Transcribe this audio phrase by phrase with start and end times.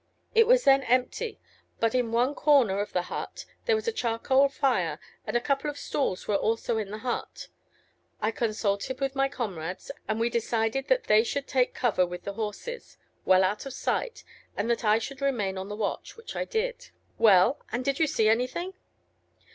[0.33, 1.39] It was then empty,
[1.79, 5.69] but in one corner of the hut, there was a charcoal fire, and a couple
[5.69, 7.49] of stools were also in the hut.
[8.19, 12.33] I consulted with my comrades, and we decided that they should take cover with the
[12.33, 14.23] horses, well out of sight,
[14.57, 16.89] and that I should remain on the watch, which I did."
[17.19, 17.59] "Well!
[17.71, 18.73] and did you see anything?"